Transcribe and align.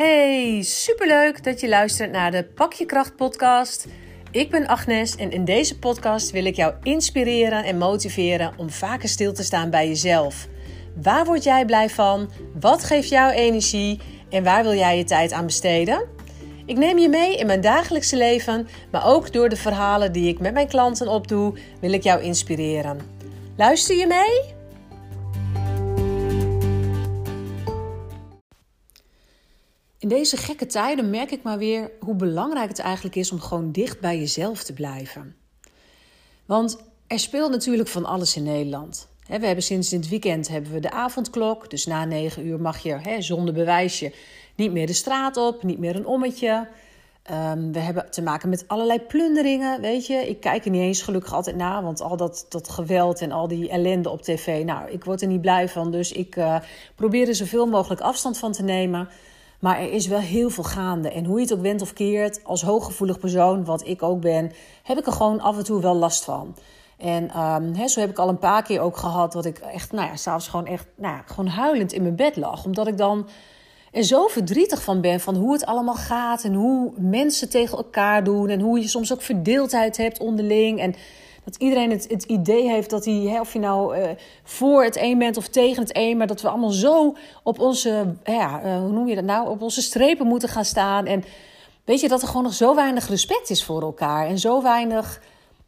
Hey, 0.00 0.62
superleuk 0.62 1.44
dat 1.44 1.60
je 1.60 1.68
luistert 1.68 2.10
naar 2.10 2.30
de 2.30 2.44
Pak 2.44 2.72
je 2.72 2.86
Kracht 2.86 3.16
podcast. 3.16 3.86
Ik 4.30 4.50
ben 4.50 4.66
Agnes 4.66 5.16
en 5.16 5.30
in 5.30 5.44
deze 5.44 5.78
podcast 5.78 6.30
wil 6.30 6.44
ik 6.44 6.54
jou 6.54 6.74
inspireren 6.82 7.64
en 7.64 7.78
motiveren 7.78 8.52
om 8.56 8.70
vaker 8.70 9.08
stil 9.08 9.32
te 9.32 9.42
staan 9.42 9.70
bij 9.70 9.88
jezelf. 9.88 10.48
Waar 11.02 11.24
word 11.24 11.44
jij 11.44 11.64
blij 11.64 11.90
van? 11.90 12.30
Wat 12.60 12.84
geeft 12.84 13.08
jou 13.08 13.32
energie? 13.32 14.00
En 14.30 14.44
waar 14.44 14.62
wil 14.62 14.74
jij 14.74 14.96
je 14.96 15.04
tijd 15.04 15.32
aan 15.32 15.46
besteden? 15.46 16.06
Ik 16.66 16.78
neem 16.78 16.98
je 16.98 17.08
mee 17.08 17.36
in 17.36 17.46
mijn 17.46 17.60
dagelijkse 17.60 18.16
leven, 18.16 18.68
maar 18.90 19.06
ook 19.06 19.32
door 19.32 19.48
de 19.48 19.56
verhalen 19.56 20.12
die 20.12 20.28
ik 20.28 20.38
met 20.38 20.52
mijn 20.52 20.68
klanten 20.68 21.08
opdoe, 21.08 21.54
wil 21.80 21.92
ik 21.92 22.02
jou 22.02 22.22
inspireren. 22.22 22.98
Luister 23.56 23.96
je 23.96 24.06
mee? 24.06 24.59
In 30.00 30.08
deze 30.08 30.36
gekke 30.36 30.66
tijden 30.66 31.10
merk 31.10 31.30
ik 31.30 31.42
maar 31.42 31.58
weer 31.58 31.90
hoe 31.98 32.14
belangrijk 32.14 32.68
het 32.68 32.78
eigenlijk 32.78 33.16
is 33.16 33.32
om 33.32 33.40
gewoon 33.40 33.72
dicht 33.72 34.00
bij 34.00 34.18
jezelf 34.18 34.62
te 34.62 34.72
blijven. 34.72 35.36
Want 36.44 36.78
er 37.06 37.18
speelt 37.18 37.50
natuurlijk 37.50 37.88
van 37.88 38.04
alles 38.04 38.36
in 38.36 38.42
Nederland. 38.42 39.08
We 39.26 39.46
hebben 39.46 39.64
sinds 39.64 39.88
dit 39.88 40.08
weekend 40.08 40.48
hebben 40.48 40.72
we 40.72 40.80
de 40.80 40.90
avondklok. 40.90 41.70
Dus 41.70 41.86
na 41.86 42.04
negen 42.04 42.46
uur 42.46 42.60
mag 42.60 42.78
je 42.78 43.16
zonder 43.18 43.54
bewijsje 43.54 44.12
niet 44.56 44.72
meer 44.72 44.86
de 44.86 44.92
straat 44.92 45.36
op, 45.36 45.62
niet 45.62 45.78
meer 45.78 45.96
een 45.96 46.06
ommetje. 46.06 46.68
Um, 47.30 47.72
we 47.72 47.78
hebben 47.78 48.10
te 48.10 48.22
maken 48.22 48.48
met 48.48 48.64
allerlei 48.66 49.00
plunderingen, 49.00 49.80
weet 49.80 50.06
je. 50.06 50.28
Ik 50.28 50.40
kijk 50.40 50.64
er 50.64 50.70
niet 50.70 50.82
eens 50.82 51.02
gelukkig 51.02 51.32
altijd 51.32 51.56
naar, 51.56 51.82
want 51.82 52.00
al 52.00 52.16
dat, 52.16 52.46
dat 52.48 52.68
geweld 52.68 53.20
en 53.20 53.32
al 53.32 53.48
die 53.48 53.68
ellende 53.68 54.10
op 54.10 54.22
tv... 54.22 54.64
nou, 54.64 54.90
ik 54.90 55.04
word 55.04 55.20
er 55.22 55.28
niet 55.28 55.40
blij 55.40 55.68
van, 55.68 55.90
dus 55.90 56.12
ik 56.12 56.36
uh, 56.36 56.60
probeer 56.94 57.28
er 57.28 57.34
zoveel 57.34 57.66
mogelijk 57.66 58.00
afstand 58.00 58.38
van 58.38 58.52
te 58.52 58.62
nemen... 58.62 59.08
Maar 59.60 59.80
er 59.80 59.92
is 59.92 60.06
wel 60.06 60.18
heel 60.18 60.50
veel 60.50 60.64
gaande. 60.64 61.10
En 61.10 61.24
hoe 61.24 61.36
je 61.36 61.42
het 61.42 61.52
ook 61.52 61.62
went 61.62 61.82
of 61.82 61.92
keert, 61.92 62.44
als 62.44 62.62
hooggevoelig 62.62 63.18
persoon, 63.18 63.64
wat 63.64 63.86
ik 63.86 64.02
ook 64.02 64.20
ben, 64.20 64.52
heb 64.82 64.98
ik 64.98 65.06
er 65.06 65.12
gewoon 65.12 65.40
af 65.40 65.56
en 65.56 65.64
toe 65.64 65.80
wel 65.80 65.94
last 65.94 66.24
van. 66.24 66.54
En 66.98 67.40
um, 67.40 67.88
zo 67.88 68.00
heb 68.00 68.10
ik 68.10 68.18
al 68.18 68.28
een 68.28 68.38
paar 68.38 68.62
keer 68.62 68.80
ook 68.80 68.96
gehad 68.96 69.32
dat 69.32 69.44
ik 69.44 69.58
echt, 69.58 69.92
nou 69.92 70.08
ja, 70.08 70.16
s'avonds 70.16 70.48
gewoon 70.48 70.66
echt, 70.66 70.86
nou 70.96 71.14
ja, 71.14 71.22
gewoon 71.26 71.50
huilend 71.50 71.92
in 71.92 72.02
mijn 72.02 72.16
bed 72.16 72.36
lag. 72.36 72.64
Omdat 72.64 72.86
ik 72.86 72.98
dan 72.98 73.28
er 73.92 74.04
zo 74.04 74.26
verdrietig 74.26 74.82
van 74.82 75.00
ben 75.00 75.20
van 75.20 75.36
hoe 75.36 75.52
het 75.52 75.66
allemaal 75.66 75.94
gaat 75.94 76.44
en 76.44 76.54
hoe 76.54 76.92
mensen 76.96 77.48
tegen 77.48 77.76
elkaar 77.78 78.24
doen 78.24 78.48
en 78.48 78.60
hoe 78.60 78.80
je 78.80 78.88
soms 78.88 79.12
ook 79.12 79.22
verdeeldheid 79.22 79.96
hebt 79.96 80.18
onderling. 80.18 80.80
En 80.80 80.94
dat 81.44 81.56
iedereen 81.56 81.90
het, 81.90 82.06
het 82.08 82.24
idee 82.24 82.68
heeft 82.68 82.90
dat 82.90 83.04
hij, 83.04 83.40
of 83.40 83.52
je 83.52 83.58
nou 83.58 83.98
uh, 83.98 84.04
voor 84.42 84.84
het 84.84 84.96
een 84.96 85.18
bent 85.18 85.36
of 85.36 85.48
tegen 85.48 85.82
het 85.82 85.96
een, 85.96 86.16
maar 86.16 86.26
dat 86.26 86.40
we 86.40 86.48
allemaal 86.48 86.70
zo 86.70 87.16
op 87.42 87.58
onze, 87.58 88.14
ja, 88.24 88.64
uh, 88.64 88.78
hoe 88.78 88.90
noem 88.90 89.08
je 89.08 89.14
dat 89.14 89.24
nou, 89.24 89.48
op 89.48 89.62
onze 89.62 89.82
strepen 89.82 90.26
moeten 90.26 90.48
gaan 90.48 90.64
staan. 90.64 91.06
En 91.06 91.24
weet 91.84 92.00
je, 92.00 92.08
dat 92.08 92.22
er 92.22 92.28
gewoon 92.28 92.42
nog 92.42 92.54
zo 92.54 92.74
weinig 92.74 93.08
respect 93.08 93.50
is 93.50 93.64
voor 93.64 93.82
elkaar 93.82 94.26
en 94.26 94.38
zo 94.38 94.62
weinig, 94.62 95.20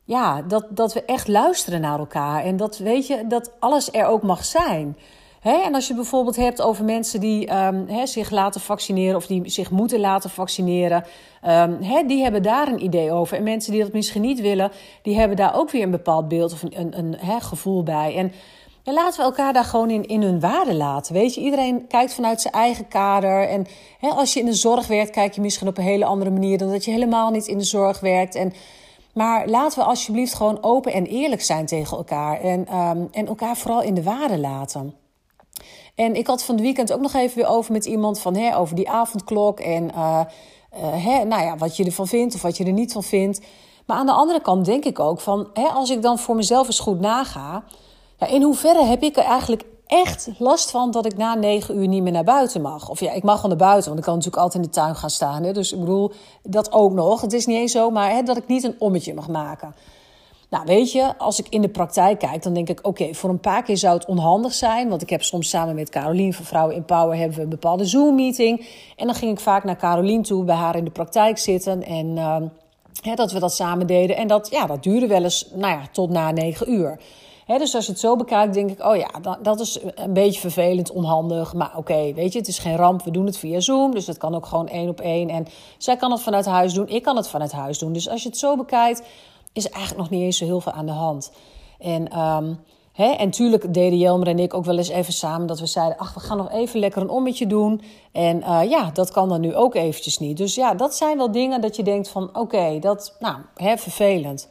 ja, 0.05 0.43
dat, 0.43 0.67
dat 0.71 0.93
we 0.93 1.05
echt 1.05 1.29
luisteren 1.29 1.81
naar 1.81 1.99
elkaar. 1.99 2.45
En 2.45 2.57
dat, 2.57 2.79
weet 2.79 3.07
je, 3.07 3.27
dat 3.27 3.51
alles 3.59 3.93
er 3.93 4.07
ook 4.07 4.23
mag 4.23 4.45
zijn. 4.45 4.97
En 5.43 5.75
als 5.75 5.89
je 5.89 5.95
bijvoorbeeld 5.95 6.37
hebt 6.37 6.63
over 6.63 6.85
mensen 6.85 7.21
die 7.21 7.51
he, 7.87 8.07
zich 8.07 8.31
laten 8.31 8.61
vaccineren 8.61 9.17
of 9.17 9.27
die 9.27 9.51
zich 9.51 9.71
moeten 9.71 10.01
laten 10.01 10.31
vaccineren, 10.31 11.05
he, 11.81 12.03
die 12.07 12.23
hebben 12.23 12.43
daar 12.43 12.69
een 12.69 12.85
idee 12.85 13.13
over. 13.13 13.37
En 13.37 13.43
mensen 13.43 13.73
die 13.73 13.83
dat 13.83 13.93
misschien 13.93 14.23
niet 14.23 14.41
willen, 14.41 14.71
die 15.03 15.19
hebben 15.19 15.37
daar 15.37 15.57
ook 15.57 15.71
weer 15.71 15.83
een 15.83 15.91
bepaald 15.91 16.29
beeld 16.29 16.53
of 16.53 16.63
een, 16.63 16.99
een, 16.99 17.17
gevoel 17.41 17.83
bij. 17.83 18.17
En 18.17 18.33
ja, 18.83 18.93
laten 18.93 19.19
we 19.19 19.25
elkaar 19.25 19.53
daar 19.53 19.65
gewoon 19.65 19.91
in, 19.91 20.07
in 20.07 20.23
hun 20.23 20.41
waarde 20.41 20.75
laten. 20.75 21.15
Weet 21.15 21.35
je, 21.35 21.41
iedereen 21.41 21.87
kijkt 21.87 22.15
vanuit 22.15 22.41
zijn 22.41 22.55
eigen 22.55 22.89
kader. 22.89 23.49
En 23.49 23.67
als 24.01 24.33
je 24.33 24.41
in 24.41 24.47
de 24.47 24.55
zorg 24.55 24.87
werkt, 24.87 25.11
kijk 25.11 25.35
je 25.35 25.41
misschien 25.41 25.69
op 25.69 25.79
een 25.79 25.85
hele 25.85 26.05
andere 26.05 26.31
manier 26.31 26.59
dan 26.59 26.71
dat 26.71 26.85
je 26.85 26.91
helemaal 26.91 27.31
niet 27.31 27.47
in 27.47 27.59
de 27.59 27.65
zorg 27.65 28.01
werkt. 28.01 28.35
En 28.35 28.53
maar 29.15 29.49
laten 29.49 29.79
we 29.79 29.85
alsjeblieft 29.85 30.35
gewoon 30.35 30.63
open 30.63 30.93
en 30.93 31.07
eerlijk 31.07 31.43
zijn 31.43 31.67
tegen 31.67 31.97
elkaar. 31.97 32.41
En, 32.41 32.77
um, 32.77 33.09
en 33.13 33.27
elkaar 33.27 33.57
vooral 33.57 33.83
in 33.83 33.95
de 33.95 34.03
waarde 34.03 34.39
laten. 34.39 35.02
En 36.03 36.15
ik 36.15 36.27
had 36.27 36.45
van 36.45 36.55
het 36.55 36.65
weekend 36.65 36.93
ook 36.93 37.01
nog 37.01 37.15
even 37.15 37.37
weer 37.37 37.49
over 37.49 37.73
met 37.73 37.85
iemand 37.85 38.21
van, 38.21 38.37
hè, 38.37 38.57
over 38.57 38.77
die 38.77 38.91
avondklok 38.91 39.61
en 39.61 39.91
uh, 39.95 40.21
uh, 40.75 41.05
hè, 41.05 41.25
nou 41.25 41.43
ja, 41.43 41.57
wat 41.57 41.77
je 41.77 41.85
ervan 41.85 42.07
vindt 42.07 42.35
of 42.35 42.43
wat 42.43 42.57
je 42.57 42.65
er 42.65 42.73
niet 42.73 42.93
van 42.93 43.03
vindt. 43.03 43.41
Maar 43.87 43.97
aan 43.97 44.07
de 44.07 44.13
andere 44.13 44.41
kant 44.41 44.65
denk 44.65 44.85
ik 44.85 45.01
ook 45.01 45.21
van, 45.21 45.49
hè, 45.53 45.67
als 45.67 45.91
ik 45.91 46.03
dan 46.03 46.19
voor 46.19 46.37
mezelf 46.37 46.67
eens 46.67 46.79
goed 46.81 47.01
naga, 47.01 47.65
ja, 48.19 48.27
in 48.27 48.43
hoeverre 48.43 48.85
heb 48.85 49.03
ik 49.03 49.17
er 49.17 49.25
eigenlijk 49.25 49.65
echt 49.87 50.29
last 50.39 50.71
van 50.71 50.91
dat 50.91 51.07
ik 51.07 51.17
na 51.17 51.35
negen 51.35 51.79
uur 51.79 51.89
niet 51.89 52.03
meer 52.03 52.13
naar 52.13 52.25
buiten 52.25 52.61
mag. 52.61 52.89
Of 52.89 53.01
ja, 53.01 53.13
ik 53.13 53.23
mag 53.23 53.41
wel 53.41 53.51
naar 53.51 53.59
buiten, 53.59 53.87
want 53.87 53.99
ik 53.99 54.05
kan 54.05 54.15
natuurlijk 54.15 54.43
altijd 54.43 54.65
in 54.65 54.71
de 54.71 54.77
tuin 54.77 54.97
gaan 54.97 55.11
staan. 55.11 55.43
Hè? 55.43 55.53
Dus 55.53 55.73
ik 55.73 55.81
bedoel, 55.81 56.13
dat 56.43 56.73
ook 56.73 56.93
nog. 56.93 57.21
Het 57.21 57.33
is 57.33 57.47
niet 57.47 57.57
eens 57.57 57.73
zo, 57.73 57.91
maar 57.91 58.11
hè, 58.11 58.23
dat 58.23 58.37
ik 58.37 58.47
niet 58.47 58.65
een 58.65 58.77
ommetje 58.79 59.15
mag 59.15 59.29
maken. 59.29 59.75
Nou, 60.53 60.65
weet 60.65 60.93
je, 60.93 61.19
als 61.19 61.39
ik 61.39 61.47
in 61.49 61.61
de 61.61 61.69
praktijk 61.69 62.19
kijk, 62.19 62.43
dan 62.43 62.55
denk 62.55 62.69
ik: 62.69 62.87
oké, 62.87 63.15
voor 63.15 63.31
een 63.31 63.41
paar 63.41 63.63
keer 63.63 63.77
zou 63.77 63.95
het 63.95 64.07
onhandig 64.07 64.55
zijn. 64.55 64.89
Want 64.89 65.03
ik 65.03 65.11
heb 65.11 65.23
soms 65.23 65.49
samen 65.49 65.75
met 65.75 65.91
Carolien 65.91 66.33
van 66.33 66.45
Vrouwen 66.45 66.77
in 66.77 66.85
Power 66.85 67.17
hebben 67.17 67.37
we 67.37 67.43
een 67.43 67.49
bepaalde 67.49 67.85
Zoom-meeting. 67.85 68.67
En 68.97 69.07
dan 69.07 69.15
ging 69.15 69.33
ik 69.33 69.41
vaak 69.41 69.65
naar 69.65 69.77
Carolien 69.77 70.23
toe, 70.23 70.45
bij 70.45 70.55
haar 70.55 70.77
in 70.77 70.85
de 70.85 70.91
praktijk 70.91 71.39
zitten. 71.39 71.83
En 71.83 72.07
uh, 72.17 73.17
dat 73.17 73.33
we 73.33 73.39
dat 73.39 73.55
samen 73.55 73.87
deden. 73.87 74.17
En 74.17 74.27
dat, 74.27 74.51
ja, 74.51 74.67
dat 74.67 74.83
duurde 74.83 75.07
wel 75.07 75.23
eens 75.23 75.49
nou 75.55 75.73
ja, 75.73 75.87
tot 75.93 76.11
na 76.11 76.31
negen 76.31 76.73
uur. 76.73 77.01
dus 77.47 77.75
als 77.75 77.87
je 77.87 77.93
het 77.93 78.01
zo 78.01 78.17
bekijkt, 78.17 78.55
denk 78.55 78.71
ik: 78.71 78.85
oh 78.85 78.97
ja, 78.97 79.11
dat, 79.23 79.45
dat 79.45 79.61
is 79.61 79.79
een 79.95 80.13
beetje 80.13 80.41
vervelend, 80.41 80.91
onhandig. 80.91 81.55
Maar 81.55 81.73
oké, 81.77 82.13
weet 82.15 82.33
je, 82.33 82.39
het 82.39 82.49
is 82.49 82.59
geen 82.59 82.77
ramp. 82.77 83.03
We 83.03 83.11
doen 83.11 83.27
het 83.27 83.39
via 83.39 83.61
Zoom. 83.61 83.95
Dus 83.95 84.05
dat 84.05 84.19
kan 84.19 84.35
ook 84.35 84.47
gewoon 84.47 84.69
één 84.69 84.89
op 84.89 85.01
één. 85.01 85.29
En 85.29 85.47
zij 85.79 85.97
kan 85.97 86.11
het 86.11 86.21
vanuit 86.21 86.47
huis 86.47 86.75
doen, 86.75 86.89
ik 86.89 87.03
kan 87.03 87.17
het 87.17 87.29
vanuit 87.29 87.53
huis 87.53 87.79
doen. 87.79 87.93
Dus 87.93 88.09
als 88.09 88.23
je 88.23 88.29
het 88.29 88.39
zo 88.39 88.57
bekijkt 88.57 89.03
is 89.53 89.69
eigenlijk 89.69 90.03
nog 90.03 90.11
niet 90.11 90.23
eens 90.23 90.39
zo 90.39 90.45
heel 90.45 90.61
veel 90.61 90.73
aan 90.73 90.87
de 90.87 90.93
hand. 90.93 91.33
En, 91.79 92.19
um, 92.19 92.59
hè, 92.93 93.11
en 93.11 93.31
tuurlijk 93.31 93.75
deden 93.75 93.99
Jelmer 93.99 94.29
en 94.29 94.39
ik 94.39 94.55
ook 94.55 94.65
wel 94.65 94.79
eens 94.79 94.89
even 94.89 95.13
samen 95.13 95.47
dat 95.47 95.61
we 95.61 95.67
zeiden: 95.67 95.99
ach, 95.99 96.15
we 96.15 96.21
gaan 96.21 96.37
nog 96.37 96.51
even 96.51 96.81
lekker 96.81 97.03
een 97.03 97.09
ommetje 97.09 97.47
doen. 97.47 97.83
En 98.13 98.37
uh, 98.37 98.61
ja, 98.71 98.91
dat 98.91 99.11
kan 99.11 99.29
dan 99.29 99.41
nu 99.41 99.55
ook 99.55 99.75
eventjes 99.75 100.19
niet. 100.19 100.37
Dus 100.37 100.55
ja, 100.55 100.75
dat 100.75 100.97
zijn 100.97 101.17
wel 101.17 101.31
dingen 101.31 101.61
dat 101.61 101.77
je 101.77 101.83
denkt: 101.83 102.09
van 102.09 102.37
oké, 102.37 102.79
dat, 102.79 103.17
nou, 103.19 103.37
hè, 103.55 103.77
vervelend. 103.77 104.49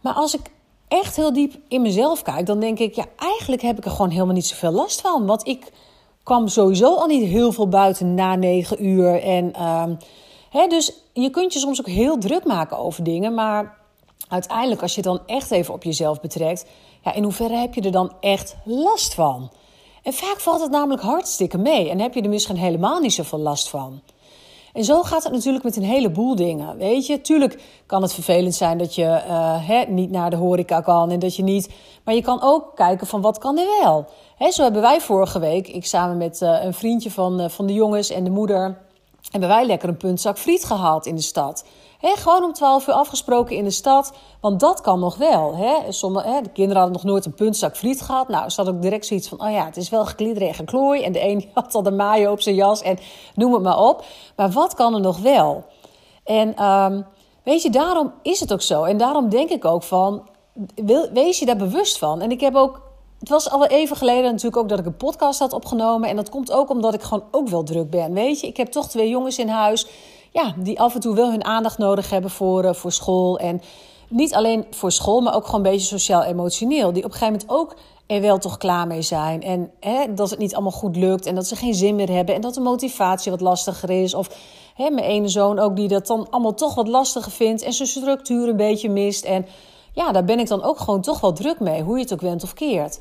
Maar 0.00 0.14
als 0.14 0.34
ik 0.34 0.50
echt 0.88 1.16
heel 1.16 1.32
diep 1.32 1.54
in 1.68 1.82
mezelf 1.82 2.22
kijk, 2.22 2.46
dan 2.46 2.60
denk 2.60 2.78
ik: 2.78 2.94
ja, 2.94 3.04
eigenlijk 3.16 3.62
heb 3.62 3.78
ik 3.78 3.84
er 3.84 3.90
gewoon 3.90 4.10
helemaal 4.10 4.34
niet 4.34 4.46
zoveel 4.46 4.72
last 4.72 5.00
van. 5.00 5.26
Want 5.26 5.46
ik 5.46 5.72
kwam 6.22 6.48
sowieso 6.48 6.94
al 6.94 7.06
niet 7.06 7.28
heel 7.28 7.52
veel 7.52 7.68
buiten 7.68 8.14
na 8.14 8.34
negen 8.34 8.86
uur. 8.86 9.22
En. 9.22 9.62
Um, 9.62 9.98
Hè, 10.56 10.66
dus 10.66 10.92
je 11.12 11.30
kunt 11.30 11.52
je 11.52 11.58
soms 11.58 11.80
ook 11.80 11.88
heel 11.88 12.18
druk 12.18 12.44
maken 12.44 12.78
over 12.78 13.04
dingen, 13.04 13.34
maar 13.34 13.75
uiteindelijk, 14.28 14.82
als 14.82 14.94
je 14.94 15.00
het 15.00 15.10
dan 15.10 15.20
echt 15.26 15.50
even 15.50 15.74
op 15.74 15.82
jezelf 15.82 16.20
betrekt, 16.20 16.66
ja, 17.02 17.12
in 17.12 17.22
hoeverre 17.22 17.56
heb 17.56 17.74
je 17.74 17.80
er 17.80 17.90
dan 17.90 18.12
echt 18.20 18.56
last 18.64 19.14
van? 19.14 19.50
En 20.02 20.12
vaak 20.12 20.40
valt 20.40 20.60
het 20.60 20.70
namelijk 20.70 21.02
hartstikke 21.02 21.58
mee 21.58 21.90
en 21.90 22.00
heb 22.00 22.14
je 22.14 22.22
er 22.22 22.28
misschien 22.28 22.56
helemaal 22.56 23.00
niet 23.00 23.12
zoveel 23.12 23.38
last 23.38 23.68
van. 23.68 24.00
En 24.76 24.84
zo 24.84 25.02
gaat 25.02 25.24
het 25.24 25.32
natuurlijk 25.32 25.64
met 25.64 25.76
een 25.76 25.82
heleboel 25.82 26.34
dingen. 26.34 26.76
Weet 26.76 27.06
je, 27.06 27.20
tuurlijk 27.20 27.62
kan 27.86 28.02
het 28.02 28.12
vervelend 28.12 28.54
zijn 28.54 28.78
dat 28.78 28.94
je 28.94 29.22
uh, 29.28 29.88
niet 29.88 30.10
naar 30.10 30.30
de 30.30 30.36
horeca 30.36 30.80
kan 30.80 31.10
en 31.10 31.18
dat 31.18 31.36
je 31.36 31.42
niet. 31.42 31.70
Maar 32.04 32.14
je 32.14 32.22
kan 32.22 32.42
ook 32.42 32.76
kijken 32.76 33.06
van 33.06 33.20
wat 33.20 33.38
kan 33.38 33.58
er 33.58 33.66
wel. 33.82 34.06
Hè, 34.36 34.50
zo 34.50 34.62
hebben 34.62 34.82
wij 34.82 35.00
vorige 35.00 35.38
week, 35.38 35.68
ik 35.68 35.86
samen 35.86 36.16
met 36.16 36.40
uh, 36.40 36.64
een 36.64 36.74
vriendje 36.74 37.10
van, 37.10 37.40
uh, 37.40 37.48
van 37.48 37.66
de 37.66 37.72
jongens 37.72 38.10
en 38.10 38.24
de 38.24 38.30
moeder, 38.30 38.78
hebben 39.30 39.48
wij 39.48 39.66
lekker 39.66 39.88
een 39.88 39.96
puntzak 39.96 40.38
friet 40.38 40.64
gehaald 40.64 41.06
in 41.06 41.14
de 41.14 41.22
stad. 41.22 41.64
He, 41.98 42.16
gewoon 42.16 42.44
om 42.44 42.52
12 42.52 42.86
uur 42.86 42.94
afgesproken 42.94 43.56
in 43.56 43.64
de 43.64 43.70
stad. 43.70 44.12
Want 44.40 44.60
dat 44.60 44.80
kan 44.80 45.00
nog 45.00 45.16
wel. 45.16 45.56
He. 45.56 45.92
Sommige, 45.92 46.40
de 46.42 46.50
kinderen 46.50 46.82
hadden 46.82 47.02
nog 47.02 47.12
nooit 47.12 47.24
een 47.24 47.34
puntzak 47.34 47.76
friet 47.76 48.00
gehad. 48.00 48.28
Nou, 48.28 48.48
ze 48.48 48.56
hadden 48.56 48.74
ook 48.74 48.82
direct 48.82 49.06
zoiets 49.06 49.28
van: 49.28 49.40
oh 49.40 49.50
ja, 49.50 49.64
het 49.64 49.76
is 49.76 49.88
wel 49.88 50.06
gekliederen 50.06 50.48
en 50.48 50.54
geklooi. 50.54 51.02
En 51.02 51.12
de 51.12 51.22
een 51.22 51.50
had 51.54 51.74
al 51.74 51.82
de 51.82 51.90
mayo 51.90 52.30
op 52.30 52.40
zijn 52.40 52.54
jas 52.54 52.82
en 52.82 52.98
noem 53.34 53.52
het 53.52 53.62
maar 53.62 53.78
op. 53.78 54.04
Maar 54.36 54.50
wat 54.50 54.74
kan 54.74 54.94
er 54.94 55.00
nog 55.00 55.18
wel? 55.18 55.64
En 56.24 56.64
um, 56.64 57.06
weet 57.42 57.62
je, 57.62 57.70
daarom 57.70 58.12
is 58.22 58.40
het 58.40 58.52
ook 58.52 58.62
zo. 58.62 58.84
En 58.84 58.96
daarom 58.96 59.28
denk 59.28 59.50
ik 59.50 59.64
ook 59.64 59.82
van: 59.82 60.28
wees 61.12 61.38
je 61.38 61.46
daar 61.46 61.56
bewust 61.56 61.98
van. 61.98 62.20
En 62.20 62.30
ik 62.30 62.40
heb 62.40 62.54
ook 62.54 62.84
het 63.18 63.28
was 63.28 63.50
al 63.50 63.66
even 63.66 63.96
geleden 63.96 64.24
natuurlijk 64.24 64.56
ook 64.56 64.68
dat 64.68 64.78
ik 64.78 64.86
een 64.86 64.96
podcast 64.96 65.38
had 65.38 65.52
opgenomen. 65.52 66.08
En 66.08 66.16
dat 66.16 66.28
komt 66.28 66.52
ook 66.52 66.70
omdat 66.70 66.94
ik 66.94 67.02
gewoon 67.02 67.24
ook 67.30 67.48
wel 67.48 67.62
druk 67.62 67.90
ben. 67.90 68.12
Weet 68.12 68.40
je, 68.40 68.46
ik 68.46 68.56
heb 68.56 68.68
toch 68.68 68.88
twee 68.88 69.08
jongens 69.08 69.38
in 69.38 69.48
huis. 69.48 69.86
Ja, 70.36 70.54
die 70.56 70.80
af 70.80 70.94
en 70.94 71.00
toe 71.00 71.14
wel 71.14 71.30
hun 71.30 71.44
aandacht 71.44 71.78
nodig 71.78 72.10
hebben 72.10 72.30
voor, 72.30 72.64
uh, 72.64 72.72
voor 72.72 72.92
school. 72.92 73.38
En 73.38 73.62
niet 74.08 74.34
alleen 74.34 74.66
voor 74.70 74.92
school, 74.92 75.20
maar 75.20 75.34
ook 75.34 75.44
gewoon 75.44 75.64
een 75.64 75.70
beetje 75.70 75.86
sociaal-emotioneel. 75.86 76.92
Die 76.92 77.04
op 77.04 77.12
een 77.12 77.18
gegeven 77.18 77.32
moment 77.32 77.50
ook 77.50 77.76
er 78.06 78.20
wel 78.20 78.38
toch 78.38 78.56
klaar 78.56 78.86
mee 78.86 79.02
zijn. 79.02 79.42
En 79.42 79.70
hè, 79.80 80.14
dat 80.14 80.30
het 80.30 80.38
niet 80.38 80.54
allemaal 80.54 80.72
goed 80.72 80.96
lukt. 80.96 81.26
En 81.26 81.34
dat 81.34 81.46
ze 81.46 81.56
geen 81.56 81.74
zin 81.74 81.94
meer 81.94 82.10
hebben. 82.10 82.34
En 82.34 82.40
dat 82.40 82.54
de 82.54 82.60
motivatie 82.60 83.30
wat 83.30 83.40
lastiger 83.40 83.90
is. 83.90 84.14
Of 84.14 84.28
hè, 84.74 84.90
mijn 84.90 85.06
ene 85.06 85.28
zoon 85.28 85.58
ook 85.58 85.76
die 85.76 85.88
dat 85.88 86.06
dan 86.06 86.26
allemaal 86.30 86.54
toch 86.54 86.74
wat 86.74 86.88
lastiger 86.88 87.32
vindt. 87.32 87.62
En 87.62 87.72
zijn 87.72 87.88
structuur 87.88 88.48
een 88.48 88.56
beetje 88.56 88.90
mist. 88.90 89.24
En 89.24 89.46
ja, 89.92 90.12
daar 90.12 90.24
ben 90.24 90.38
ik 90.38 90.48
dan 90.48 90.62
ook 90.62 90.78
gewoon 90.78 91.00
toch 91.00 91.20
wel 91.20 91.32
druk 91.32 91.60
mee, 91.60 91.82
hoe 91.82 91.96
je 91.96 92.02
het 92.02 92.12
ook 92.12 92.20
went 92.20 92.42
of 92.42 92.54
keert. 92.54 93.00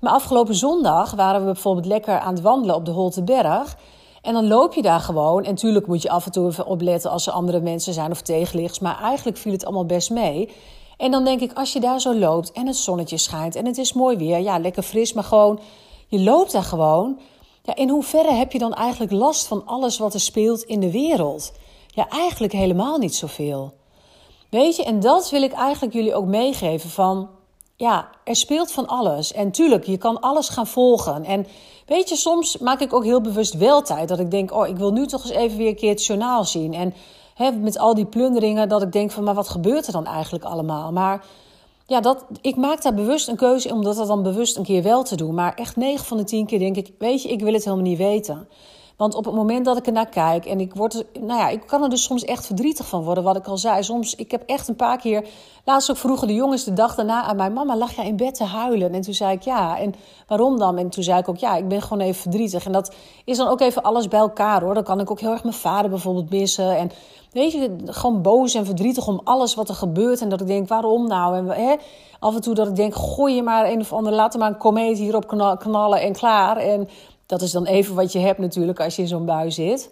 Maar 0.00 0.12
afgelopen 0.12 0.54
zondag 0.54 1.14
waren 1.14 1.40
we 1.40 1.52
bijvoorbeeld 1.52 1.86
lekker 1.86 2.18
aan 2.18 2.34
het 2.34 2.42
wandelen 2.42 2.74
op 2.74 2.84
de 2.84 2.90
Holteberg. 2.90 3.76
En 4.26 4.32
dan 4.32 4.46
loop 4.46 4.74
je 4.74 4.82
daar 4.82 5.00
gewoon. 5.00 5.44
En 5.44 5.50
natuurlijk 5.50 5.86
moet 5.86 6.02
je 6.02 6.10
af 6.10 6.26
en 6.26 6.32
toe 6.32 6.48
even 6.48 6.66
opletten 6.66 7.10
als 7.10 7.26
er 7.26 7.32
andere 7.32 7.60
mensen 7.60 7.92
zijn 7.92 8.10
of 8.10 8.22
tegenliggers. 8.22 8.78
Maar 8.78 9.00
eigenlijk 9.00 9.36
viel 9.36 9.52
het 9.52 9.64
allemaal 9.64 9.86
best 9.86 10.10
mee. 10.10 10.50
En 10.96 11.10
dan 11.10 11.24
denk 11.24 11.40
ik, 11.40 11.52
als 11.52 11.72
je 11.72 11.80
daar 11.80 12.00
zo 12.00 12.14
loopt 12.14 12.52
en 12.52 12.66
het 12.66 12.76
zonnetje 12.76 13.16
schijnt 13.16 13.54
en 13.54 13.66
het 13.66 13.78
is 13.78 13.92
mooi 13.92 14.16
weer, 14.16 14.38
ja, 14.38 14.58
lekker 14.58 14.82
fris, 14.82 15.12
maar 15.12 15.24
gewoon, 15.24 15.60
je 16.06 16.20
loopt 16.20 16.52
daar 16.52 16.62
gewoon. 16.62 17.18
Ja, 17.62 17.74
in 17.76 17.88
hoeverre 17.88 18.32
heb 18.32 18.52
je 18.52 18.58
dan 18.58 18.74
eigenlijk 18.74 19.12
last 19.12 19.46
van 19.46 19.66
alles 19.66 19.98
wat 19.98 20.14
er 20.14 20.20
speelt 20.20 20.62
in 20.62 20.80
de 20.80 20.90
wereld? 20.90 21.52
Ja, 21.86 22.08
eigenlijk 22.08 22.52
helemaal 22.52 22.98
niet 22.98 23.14
zoveel. 23.14 23.72
Weet 24.50 24.76
je, 24.76 24.84
en 24.84 25.00
dat 25.00 25.30
wil 25.30 25.42
ik 25.42 25.52
eigenlijk 25.52 25.94
jullie 25.94 26.14
ook 26.14 26.26
meegeven 26.26 26.90
van, 26.90 27.28
ja, 27.76 28.08
er 28.24 28.36
speelt 28.36 28.72
van 28.72 28.86
alles. 28.86 29.32
En 29.32 29.50
tuurlijk, 29.50 29.84
je 29.84 29.96
kan 29.96 30.20
alles 30.20 30.48
gaan 30.48 30.66
volgen. 30.66 31.24
En 31.24 31.46
weet 31.86 32.08
je, 32.08 32.16
soms 32.16 32.58
maak 32.58 32.80
ik 32.80 32.92
ook 32.92 33.04
heel 33.04 33.20
bewust 33.20 33.54
wel 33.54 33.82
tijd 33.82 34.08
dat 34.08 34.18
ik 34.18 34.30
denk, 34.30 34.52
oh, 34.52 34.66
ik 34.66 34.76
wil 34.76 34.92
nu 34.92 35.06
toch 35.06 35.22
eens 35.22 35.32
even 35.32 35.58
weer 35.58 35.68
een 35.68 35.76
keer 35.76 35.90
het 35.90 36.04
journaal 36.04 36.44
zien. 36.44 36.74
En 36.74 36.94
hè, 37.34 37.50
met 37.50 37.78
al 37.78 37.94
die 37.94 38.06
plunderingen, 38.06 38.68
dat 38.68 38.82
ik 38.82 38.92
denk 38.92 39.10
van, 39.10 39.24
maar 39.24 39.34
wat 39.34 39.48
gebeurt 39.48 39.86
er 39.86 39.92
dan 39.92 40.06
eigenlijk 40.06 40.44
allemaal? 40.44 40.92
Maar 40.92 41.24
ja, 41.86 42.00
dat, 42.00 42.24
ik 42.40 42.56
maak 42.56 42.82
daar 42.82 42.94
bewust 42.94 43.28
een 43.28 43.36
keuze 43.36 43.72
om 43.72 43.82
dat 43.82 44.06
dan 44.06 44.22
bewust 44.22 44.56
een 44.56 44.64
keer 44.64 44.82
wel 44.82 45.02
te 45.02 45.16
doen. 45.16 45.34
Maar 45.34 45.54
echt 45.54 45.76
9 45.76 46.06
van 46.06 46.16
de 46.16 46.24
10 46.24 46.46
keer 46.46 46.58
denk 46.58 46.76
ik, 46.76 46.90
weet 46.98 47.22
je, 47.22 47.28
ik 47.28 47.40
wil 47.40 47.52
het 47.52 47.64
helemaal 47.64 47.86
niet 47.86 47.98
weten. 47.98 48.48
Want 48.96 49.14
op 49.14 49.24
het 49.24 49.34
moment 49.34 49.64
dat 49.64 49.76
ik 49.76 49.86
er 49.86 49.92
naar 49.92 50.08
kijk 50.08 50.46
en 50.46 50.60
ik 50.60 50.74
word, 50.74 51.04
nou 51.20 51.40
ja, 51.40 51.48
ik 51.48 51.66
kan 51.66 51.82
er 51.82 51.88
dus 51.88 52.02
soms 52.02 52.24
echt 52.24 52.46
verdrietig 52.46 52.86
van 52.86 53.02
worden, 53.02 53.24
wat 53.24 53.36
ik 53.36 53.46
al 53.46 53.58
zei. 53.58 53.82
Soms, 53.82 54.14
ik 54.14 54.30
heb 54.30 54.42
echt 54.46 54.68
een 54.68 54.76
paar 54.76 54.98
keer, 54.98 55.28
laatst 55.64 55.90
ook 55.90 55.96
vroegen 55.96 56.26
de 56.26 56.34
jongens 56.34 56.64
de 56.64 56.72
dag 56.72 56.94
daarna 56.94 57.22
aan 57.22 57.36
mijn 57.36 57.52
mama, 57.52 57.76
lag 57.76 57.92
jij 57.92 58.06
in 58.06 58.16
bed 58.16 58.34
te 58.34 58.44
huilen? 58.44 58.94
En 58.94 59.00
toen 59.00 59.14
zei 59.14 59.32
ik 59.32 59.42
ja. 59.42 59.78
En 59.78 59.94
waarom 60.26 60.58
dan? 60.58 60.78
En 60.78 60.88
toen 60.88 61.02
zei 61.02 61.18
ik 61.18 61.28
ook 61.28 61.36
ja, 61.36 61.56
ik 61.56 61.68
ben 61.68 61.82
gewoon 61.82 62.00
even 62.00 62.20
verdrietig. 62.20 62.66
En 62.66 62.72
dat 62.72 62.94
is 63.24 63.36
dan 63.36 63.48
ook 63.48 63.60
even 63.60 63.82
alles 63.82 64.08
bij 64.08 64.20
elkaar 64.20 64.62
hoor. 64.62 64.74
Dan 64.74 64.84
kan 64.84 65.00
ik 65.00 65.10
ook 65.10 65.20
heel 65.20 65.30
erg 65.30 65.42
mijn 65.42 65.54
vader 65.54 65.90
bijvoorbeeld 65.90 66.30
missen. 66.30 66.76
En 66.76 66.90
weet 67.32 67.52
je, 67.52 67.76
gewoon 67.84 68.22
boos 68.22 68.54
en 68.54 68.66
verdrietig 68.66 69.06
om 69.06 69.20
alles 69.24 69.54
wat 69.54 69.68
er 69.68 69.74
gebeurt. 69.74 70.20
En 70.20 70.28
dat 70.28 70.40
ik 70.40 70.46
denk, 70.46 70.68
waarom 70.68 71.06
nou? 71.06 71.36
En 71.36 71.46
hè, 71.46 71.74
af 72.18 72.34
en 72.34 72.40
toe 72.40 72.54
dat 72.54 72.68
ik 72.68 72.76
denk, 72.76 72.94
gooi 72.94 73.34
je 73.34 73.42
maar 73.42 73.70
een 73.70 73.80
of 73.80 73.92
ander, 73.92 74.12
laat 74.12 74.34
er 74.34 74.40
maar 74.40 74.50
een 74.50 74.58
komeet 74.58 74.98
hierop 74.98 75.56
knallen 75.58 76.00
en 76.00 76.12
klaar. 76.12 76.56
En 76.56 76.88
dat 77.26 77.42
is 77.42 77.50
dan 77.50 77.64
even 77.64 77.94
wat 77.94 78.12
je 78.12 78.18
hebt 78.18 78.38
natuurlijk 78.38 78.80
als 78.80 78.96
je 78.96 79.02
in 79.02 79.08
zo'n 79.08 79.24
bui 79.24 79.50
zit. 79.50 79.90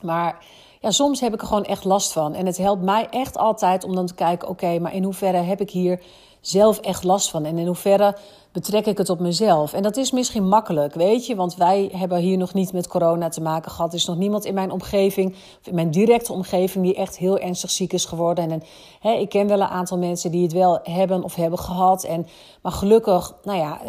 Maar 0.00 0.44
ja, 0.80 0.90
soms 0.90 1.20
heb 1.20 1.34
ik 1.34 1.40
er 1.40 1.46
gewoon 1.46 1.64
echt 1.64 1.84
last 1.84 2.12
van. 2.12 2.34
En 2.34 2.46
het 2.46 2.56
helpt 2.56 2.82
mij 2.82 3.08
echt 3.10 3.38
altijd 3.38 3.84
om 3.84 3.94
dan 3.94 4.06
te 4.06 4.14
kijken: 4.14 4.48
oké, 4.48 4.78
maar 4.78 4.94
in 4.94 5.04
hoeverre 5.04 5.36
heb 5.36 5.60
ik 5.60 5.70
hier 5.70 6.00
zelf 6.42 6.78
echt 6.78 7.04
last 7.04 7.30
van? 7.30 7.44
En 7.44 7.58
in 7.58 7.66
hoeverre 7.66 8.16
betrek 8.52 8.86
ik 8.86 8.98
het 8.98 9.10
op 9.10 9.20
mezelf? 9.20 9.72
En 9.72 9.82
dat 9.82 9.96
is 9.96 10.10
misschien 10.10 10.48
makkelijk, 10.48 10.94
weet 10.94 11.26
je, 11.26 11.34
want 11.34 11.56
wij 11.56 11.90
hebben 11.92 12.18
hier 12.18 12.36
nog 12.36 12.54
niet 12.54 12.72
met 12.72 12.88
corona 12.88 13.28
te 13.28 13.40
maken 13.40 13.70
gehad. 13.70 13.92
Er 13.92 13.98
is 13.98 14.06
nog 14.06 14.16
niemand 14.16 14.44
in 14.44 14.54
mijn 14.54 14.70
omgeving, 14.70 15.36
in 15.64 15.74
mijn 15.74 15.90
directe 15.90 16.32
omgeving, 16.32 16.84
die 16.84 16.94
echt 16.94 17.18
heel 17.18 17.38
ernstig 17.38 17.70
ziek 17.70 17.92
is 17.92 18.04
geworden. 18.04 18.50
En, 18.50 18.62
hè, 19.00 19.12
ik 19.12 19.28
ken 19.28 19.46
wel 19.46 19.60
een 19.60 19.66
aantal 19.66 19.98
mensen 19.98 20.30
die 20.30 20.42
het 20.42 20.52
wel 20.52 20.78
hebben 20.82 21.22
of 21.22 21.34
hebben 21.34 21.58
gehad. 21.58 22.04
En, 22.04 22.26
maar 22.62 22.72
gelukkig, 22.72 23.34
nou 23.42 23.58
ja, 23.58 23.80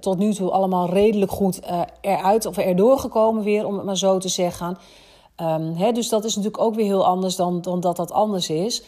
tot 0.00 0.18
nu 0.18 0.34
toe 0.34 0.50
allemaal 0.50 0.90
redelijk 0.90 1.30
goed 1.30 1.60
uh, 1.62 1.80
eruit 2.00 2.46
of 2.46 2.56
erdoor 2.56 2.98
gekomen 2.98 3.42
weer, 3.42 3.66
om 3.66 3.74
het 3.74 3.84
maar 3.84 3.96
zo 3.96 4.18
te 4.18 4.28
zeggen. 4.28 4.78
Hè, 5.74 5.92
dus 5.92 6.08
dat 6.08 6.24
is 6.24 6.36
natuurlijk 6.36 6.62
ook 6.62 6.74
weer 6.74 6.84
heel 6.84 7.06
anders 7.06 7.36
dan, 7.36 7.60
dan 7.60 7.80
dat 7.80 7.96
dat 7.96 8.12
anders 8.12 8.50
is. 8.50 8.82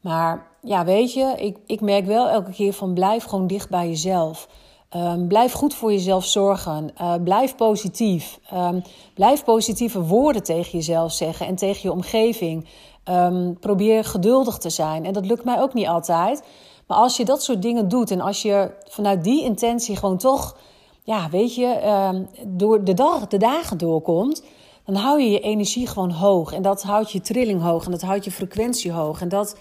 Maar 0.00 0.46
ja, 0.62 0.84
weet 0.84 1.12
je, 1.12 1.34
ik, 1.36 1.56
ik 1.66 1.80
merk 1.80 2.06
wel 2.06 2.28
elke 2.28 2.50
keer 2.50 2.72
van 2.72 2.94
blijf 2.94 3.24
gewoon 3.24 3.46
dicht 3.46 3.68
bij 3.68 3.88
jezelf. 3.88 4.48
Um, 4.96 5.28
blijf 5.28 5.52
goed 5.52 5.74
voor 5.74 5.92
jezelf 5.92 6.24
zorgen. 6.24 6.90
Uh, 7.00 7.14
blijf 7.24 7.56
positief. 7.56 8.38
Um, 8.54 8.82
blijf 9.14 9.44
positieve 9.44 10.02
woorden 10.02 10.42
tegen 10.42 10.70
jezelf 10.70 11.12
zeggen 11.12 11.46
en 11.46 11.54
tegen 11.54 11.80
je 11.82 11.92
omgeving. 11.92 12.68
Um, 13.10 13.58
probeer 13.58 14.04
geduldig 14.04 14.58
te 14.58 14.70
zijn. 14.70 15.04
En 15.04 15.12
dat 15.12 15.26
lukt 15.26 15.44
mij 15.44 15.60
ook 15.60 15.74
niet 15.74 15.86
altijd. 15.86 16.42
Maar 16.86 16.98
als 16.98 17.16
je 17.16 17.24
dat 17.24 17.42
soort 17.42 17.62
dingen 17.62 17.88
doet 17.88 18.10
en 18.10 18.20
als 18.20 18.42
je 18.42 18.70
vanuit 18.88 19.24
die 19.24 19.44
intentie 19.44 19.96
gewoon 19.96 20.18
toch, 20.18 20.56
ja, 21.02 21.28
weet 21.30 21.54
je, 21.54 22.26
door 22.46 22.84
de, 22.84 22.94
dag, 22.94 23.26
de 23.26 23.36
dagen 23.36 23.78
doorkomt, 23.78 24.42
dan 24.84 24.94
hou 24.94 25.20
je 25.20 25.30
je 25.30 25.40
energie 25.40 25.86
gewoon 25.86 26.10
hoog. 26.10 26.52
En 26.52 26.62
dat 26.62 26.82
houdt 26.82 27.12
je 27.12 27.20
trilling 27.20 27.62
hoog 27.62 27.84
en 27.84 27.90
dat 27.90 28.02
houdt 28.02 28.24
je 28.24 28.30
frequentie 28.30 28.92
hoog. 28.92 29.20
En 29.20 29.28
dat, 29.28 29.56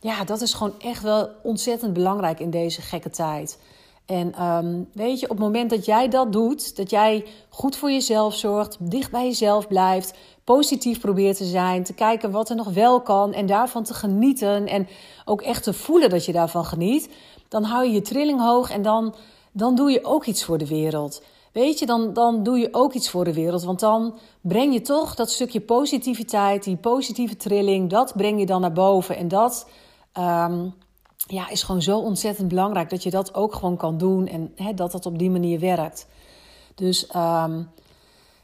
ja, 0.00 0.24
dat 0.24 0.40
is 0.40 0.54
gewoon 0.54 0.74
echt 0.80 1.02
wel 1.02 1.28
ontzettend 1.42 1.92
belangrijk 1.92 2.40
in 2.40 2.50
deze 2.50 2.82
gekke 2.82 3.10
tijd. 3.10 3.58
En 4.06 4.44
um, 4.44 4.88
weet 4.92 5.20
je, 5.20 5.30
op 5.30 5.36
het 5.36 5.46
moment 5.46 5.70
dat 5.70 5.84
jij 5.84 6.08
dat 6.08 6.32
doet, 6.32 6.76
dat 6.76 6.90
jij 6.90 7.24
goed 7.48 7.76
voor 7.76 7.90
jezelf 7.90 8.34
zorgt, 8.34 8.76
dicht 8.80 9.10
bij 9.10 9.24
jezelf 9.24 9.68
blijft, 9.68 10.14
positief 10.44 11.00
probeert 11.00 11.36
te 11.36 11.44
zijn, 11.44 11.84
te 11.84 11.94
kijken 11.94 12.30
wat 12.30 12.50
er 12.50 12.56
nog 12.56 12.68
wel 12.68 13.00
kan 13.00 13.32
en 13.32 13.46
daarvan 13.46 13.82
te 13.82 13.94
genieten 13.94 14.66
en 14.66 14.88
ook 15.24 15.42
echt 15.42 15.62
te 15.62 15.72
voelen 15.72 16.10
dat 16.10 16.24
je 16.24 16.32
daarvan 16.32 16.64
geniet, 16.64 17.08
dan 17.48 17.62
hou 17.62 17.84
je 17.84 17.92
je 17.92 18.00
trilling 18.00 18.40
hoog 18.40 18.70
en 18.70 18.82
dan, 18.82 19.14
dan 19.52 19.74
doe 19.74 19.90
je 19.90 20.04
ook 20.04 20.26
iets 20.26 20.44
voor 20.44 20.58
de 20.58 20.66
wereld. 20.66 21.22
Weet 21.52 21.78
je, 21.78 21.86
dan, 21.86 22.12
dan 22.12 22.42
doe 22.42 22.58
je 22.58 22.68
ook 22.70 22.92
iets 22.92 23.10
voor 23.10 23.24
de 23.24 23.32
wereld. 23.32 23.64
Want 23.64 23.80
dan 23.80 24.18
breng 24.40 24.72
je 24.72 24.80
toch 24.80 25.14
dat 25.14 25.30
stukje 25.30 25.60
positiviteit, 25.60 26.64
die 26.64 26.76
positieve 26.76 27.36
trilling, 27.36 27.90
dat 27.90 28.12
breng 28.16 28.38
je 28.38 28.46
dan 28.46 28.60
naar 28.60 28.72
boven. 28.72 29.16
En 29.16 29.28
dat 29.28 29.66
um, 30.14 30.74
ja, 31.26 31.48
is 31.48 31.62
gewoon 31.62 31.82
zo 31.82 31.98
ontzettend 31.98 32.48
belangrijk 32.48 32.90
dat 32.90 33.02
je 33.02 33.10
dat 33.10 33.34
ook 33.34 33.54
gewoon 33.54 33.76
kan 33.76 33.98
doen 33.98 34.26
en 34.26 34.54
dat 34.74 34.92
dat 34.92 35.06
op 35.06 35.18
die 35.18 35.30
manier 35.30 35.60
werkt. 35.60 36.06
Dus 36.74 37.08
um, 37.16 37.70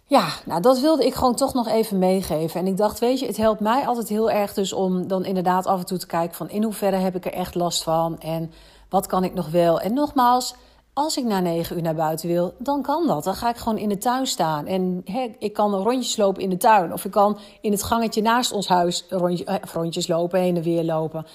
ja, 0.07 0.29
nou 0.45 0.61
dat 0.61 0.81
wilde 0.81 1.07
ik 1.07 1.15
gewoon 1.15 1.35
toch 1.35 1.55
nog 1.55 1.69
even 1.69 1.99
meegeven. 1.99 2.61
En 2.61 2.67
ik 2.67 2.77
dacht, 2.77 2.99
weet 2.99 3.19
je, 3.19 3.27
het 3.27 3.37
helpt 3.37 3.61
mij 3.61 3.87
altijd 3.87 4.09
heel 4.09 4.31
erg 4.31 4.55
dus 4.55 4.73
om 4.73 5.09
dan 5.09 5.25
inderdaad 5.25 5.67
af 5.67 5.79
en 5.79 5.87
toe 5.87 5.99
te 5.99 6.07
kijken 6.07 6.37
van 6.37 6.51
in 6.51 6.63
hoeverre 6.63 6.97
heb 6.97 7.17
ik 7.17 7.25
er 7.25 7.33
echt 7.33 7.55
last 7.55 7.83
van 7.83 8.21
en 8.21 8.53
wat 8.89 9.07
kan 9.07 9.25
ik 9.25 9.35
nog 9.35 9.51
wel. 9.51 9.81
En 9.81 9.95
nogmaals, 9.95 10.55
als 10.95 11.17
ik 11.17 11.25
na 11.25 11.41
negen 11.41 11.77
uur 11.77 11.83
naar 11.83 11.95
buiten 11.95 12.29
wil, 12.29 12.55
dan 12.59 12.83
kan 12.83 13.07
dat. 13.07 13.25
Dan 13.25 13.35
ga 13.35 13.49
ik 13.49 13.57
gewoon 13.57 13.79
in 13.79 13.89
de 13.89 13.99
tuin 13.99 14.27
staan. 14.27 14.67
En 14.67 15.05
ik 15.39 15.53
kan 15.53 15.75
rondjes 15.75 16.17
lopen 16.17 16.43
in 16.43 16.51
de 16.51 16.57
tuin. 16.57 16.93
Of 16.93 17.05
ik 17.05 17.11
kan 17.11 17.39
in 17.61 17.73
het 17.73 17.83
gangetje 17.83 18.23
naast 18.23 18.53
ons 18.53 18.69
huis 18.69 19.07
eh, 19.09 19.57
rondjes 19.73 20.07
lopen, 20.07 20.41
heen 20.41 20.57
en 20.57 20.63
weer 20.63 20.85
lopen. 20.85 21.27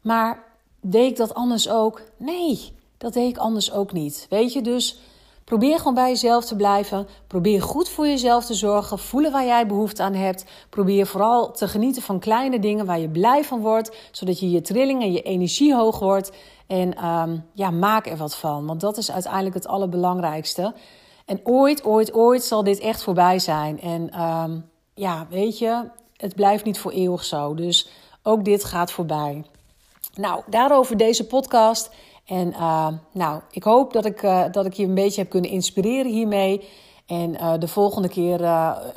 Maar 0.00 0.44
deed 0.80 1.10
ik 1.10 1.16
dat 1.16 1.34
anders 1.34 1.68
ook? 1.68 2.02
Nee, 2.16 2.72
dat 2.98 3.12
deed 3.12 3.28
ik 3.28 3.38
anders 3.38 3.72
ook 3.72 3.92
niet. 3.92 4.26
Weet 4.30 4.52
je, 4.52 4.62
dus 4.62 4.98
probeer 5.44 5.78
gewoon 5.78 5.94
bij 5.94 6.08
jezelf 6.08 6.44
te 6.44 6.56
blijven. 6.56 7.06
Probeer 7.26 7.62
goed 7.62 7.88
voor 7.88 8.06
jezelf 8.06 8.44
te 8.44 8.54
zorgen. 8.54 8.98
Voelen 8.98 9.32
waar 9.32 9.44
jij 9.44 9.66
behoefte 9.66 10.02
aan 10.02 10.14
hebt. 10.14 10.44
Probeer 10.70 11.06
vooral 11.06 11.52
te 11.52 11.68
genieten 11.68 12.02
van 12.02 12.18
kleine 12.18 12.58
dingen 12.58 12.86
waar 12.86 13.00
je 13.00 13.08
blij 13.08 13.44
van 13.44 13.60
wordt. 13.60 13.96
Zodat 14.10 14.40
je 14.40 14.50
je 14.50 14.60
trilling 14.60 15.02
en 15.02 15.12
je 15.12 15.22
energie 15.22 15.74
hoog 15.74 15.98
wordt. 15.98 16.32
En 16.66 17.06
um, 17.06 17.44
ja, 17.52 17.70
maak 17.70 18.06
er 18.06 18.16
wat 18.16 18.36
van. 18.36 18.66
Want 18.66 18.80
dat 18.80 18.96
is 18.96 19.10
uiteindelijk 19.10 19.54
het 19.54 19.66
allerbelangrijkste. 19.66 20.74
En 21.24 21.40
ooit, 21.44 21.84
ooit, 21.84 22.14
ooit 22.14 22.42
zal 22.42 22.64
dit 22.64 22.78
echt 22.78 23.02
voorbij 23.02 23.38
zijn. 23.38 23.80
En 23.80 24.22
um, 24.22 24.70
ja, 24.94 25.26
weet 25.30 25.58
je, 25.58 25.90
het 26.16 26.34
blijft 26.34 26.64
niet 26.64 26.78
voor 26.78 26.90
eeuwig 26.90 27.24
zo. 27.24 27.54
Dus 27.54 27.88
ook 28.22 28.44
dit 28.44 28.64
gaat 28.64 28.92
voorbij. 28.92 29.44
Nou, 30.14 30.42
daarover 30.46 30.96
deze 30.96 31.26
podcast. 31.26 31.90
En 32.24 32.48
uh, 32.48 32.88
nou, 33.12 33.40
ik 33.50 33.62
hoop 33.62 33.92
dat 33.92 34.04
ik, 34.04 34.22
uh, 34.22 34.44
dat 34.50 34.66
ik 34.66 34.72
je 34.72 34.84
een 34.84 34.94
beetje 34.94 35.20
heb 35.20 35.30
kunnen 35.30 35.50
inspireren 35.50 36.12
hiermee. 36.12 36.68
En 37.06 37.30
uh, 37.30 37.52
de 37.58 37.68
volgende 37.68 38.08
keer, 38.08 38.40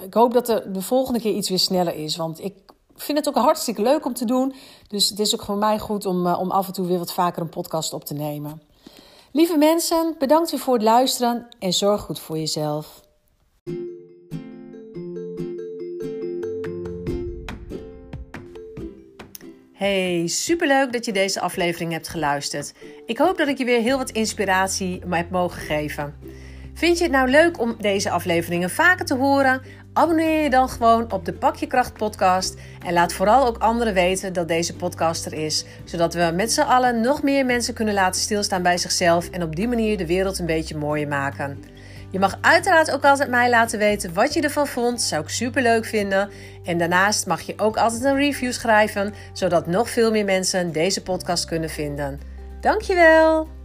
ik 0.02 0.14
hoop 0.14 0.34
dat 0.34 0.50
er 0.50 0.74
de 0.74 0.82
volgende 0.82 1.20
keer 1.20 1.34
iets 1.34 1.50
weer 1.50 1.60
sneller 1.60 1.96
is. 1.96 2.16
Want 2.16 2.44
ik 2.44 2.54
vind 2.96 3.18
het 3.18 3.28
ook 3.28 3.44
hartstikke 3.44 3.82
leuk 3.82 4.06
om 4.06 4.14
te 4.14 4.26
doen. 4.26 4.54
Dus 4.88 5.10
het 5.10 5.20
is 5.20 5.34
ook 5.34 5.44
voor 5.44 5.58
mij 5.58 5.80
goed 5.80 6.06
om, 6.06 6.28
om 6.28 6.52
af 6.52 6.68
en 6.68 6.74
toe 6.74 6.88
weer 6.88 6.98
wat 6.98 7.14
vaker 7.14 7.42
een 7.42 7.50
podcast 7.50 7.94
op 7.94 8.06
te 8.06 8.14
nemen. 8.14 8.62
Lieve 9.32 9.58
mensen, 9.58 10.16
bedankt 10.20 10.60
voor 10.60 10.74
het 10.74 10.84
luisteren 10.84 11.48
en 11.60 11.74
zorg 11.74 12.02
goed 12.02 12.20
voor 12.20 12.38
jezelf. 12.38 13.07
Hey, 19.78 20.28
superleuk 20.28 20.92
dat 20.92 21.06
je 21.06 21.12
deze 21.12 21.40
aflevering 21.40 21.92
hebt 21.92 22.08
geluisterd. 22.08 22.74
Ik 23.06 23.18
hoop 23.18 23.38
dat 23.38 23.48
ik 23.48 23.58
je 23.58 23.66
weer 23.66 23.82
heel 23.82 23.98
wat 23.98 24.10
inspiratie 24.10 25.02
heb 25.10 25.30
mogen 25.30 25.62
geven. 25.62 26.14
Vind 26.74 26.98
je 26.98 27.04
het 27.04 27.14
nou 27.14 27.30
leuk 27.30 27.60
om 27.60 27.76
deze 27.80 28.10
afleveringen 28.10 28.70
vaker 28.70 29.06
te 29.06 29.16
horen? 29.16 29.62
Abonneer 29.94 30.44
je 30.44 30.50
dan 30.50 30.70
gewoon 30.70 31.12
op 31.12 31.26
de 31.26 31.34
Pak 31.34 31.56
je 31.56 31.68
Kracht 31.68 31.94
podcast 31.94 32.56
en 32.86 32.94
laat 32.94 33.14
vooral 33.14 33.48
ook 33.48 33.58
anderen 33.58 33.94
weten 33.94 34.34
dat 34.34 34.48
deze 34.48 34.76
podcast 34.76 35.26
er 35.26 35.34
is, 35.34 35.66
zodat 35.84 36.14
we 36.14 36.32
met 36.36 36.52
z'n 36.52 36.62
allen 36.62 37.02
nog 37.02 37.24
meer 37.24 37.46
mensen 37.46 37.74
kunnen 37.74 37.94
laten 37.94 38.22
stilstaan 38.22 38.64
bij 38.64 38.78
zichzelf 38.78 39.30
en 39.30 39.44
op 39.44 39.56
die 39.56 39.68
manier 39.68 39.98
de 39.98 40.08
wereld 40.08 40.40
een 40.40 40.46
beetje 40.46 40.78
mooier 40.78 41.08
maken. 41.08 41.64
Je 42.12 42.20
mag 42.20 42.38
uiteraard 42.42 42.92
ook 42.92 43.04
altijd 43.04 43.30
mij 43.30 43.50
laten 43.50 43.80
weten 43.80 44.14
wat 44.14 44.34
je 44.34 44.42
ervan 44.42 44.68
vond. 44.68 45.02
Zou 45.02 45.24
ik 45.24 45.30
super 45.30 45.62
leuk 45.62 45.86
vinden. 45.86 46.30
En 46.64 46.78
daarnaast 46.78 47.26
mag 47.26 47.42
je 47.42 47.54
ook 47.58 47.78
altijd 47.78 48.04
een 48.04 48.16
review 48.16 48.52
schrijven, 48.52 49.14
zodat 49.34 49.68
nog 49.68 49.90
veel 49.90 50.12
meer 50.12 50.26
mensen 50.26 50.72
deze 50.72 51.04
podcast 51.04 51.46
kunnen 51.46 51.70
vinden. 51.70 52.20
Dankjewel! 52.62 53.57